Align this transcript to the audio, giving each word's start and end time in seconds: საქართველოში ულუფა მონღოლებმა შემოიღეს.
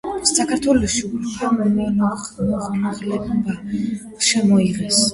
საქართველოში 0.29 1.03
ულუფა 1.17 1.51
მონღოლებმა 1.59 3.57
შემოიღეს. 4.33 5.09